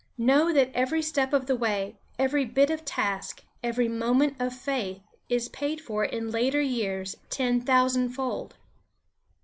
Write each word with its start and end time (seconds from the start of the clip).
Know 0.17 0.51
that 0.51 0.71
every 0.73 1.03
step 1.03 1.31
of 1.31 1.45
the 1.45 1.55
way, 1.55 1.95
every 2.17 2.43
bit 2.43 2.71
of 2.71 2.83
task, 2.83 3.43
every 3.61 3.87
moment 3.87 4.35
of 4.39 4.51
faith 4.51 5.03
is 5.29 5.47
paid 5.49 5.79
for 5.79 6.03
in 6.03 6.31
later 6.31 6.59
years 6.59 7.17
ten 7.29 7.61
thousandfold. 7.61 8.55